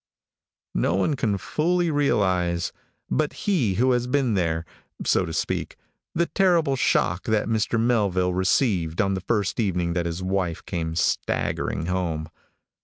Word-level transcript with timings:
No 0.73 0.95
one 0.95 1.15
can 1.15 1.37
fully 1.37 1.91
realize, 1.91 2.71
but 3.11 3.33
he 3.45 3.75
who 3.75 3.91
has 3.91 4.07
been 4.07 4.33
there, 4.33 4.65
so 5.05 5.27
to 5.27 5.31
speak, 5.31 5.75
the 6.15 6.25
terrible 6.25 6.75
shock 6.75 7.25
that 7.25 7.47
Mr. 7.47 7.79
Melville 7.79 8.33
received 8.33 8.99
on 8.99 9.13
the 9.13 9.21
first 9.21 9.59
evening 9.59 9.93
that 9.93 10.07
his 10.07 10.23
wife 10.23 10.65
came 10.65 10.95
staggering 10.95 11.85
home. 11.85 12.29